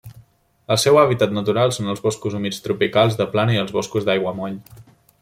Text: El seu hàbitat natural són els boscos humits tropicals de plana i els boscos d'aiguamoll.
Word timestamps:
El 0.75 0.77
seu 0.83 0.95
hàbitat 1.01 1.35
natural 1.35 1.75
són 1.77 1.91
els 1.93 2.01
boscos 2.07 2.37
humits 2.39 2.63
tropicals 2.69 3.21
de 3.21 3.29
plana 3.37 3.59
i 3.59 3.63
els 3.65 3.75
boscos 3.77 4.09
d'aiguamoll. 4.09 4.57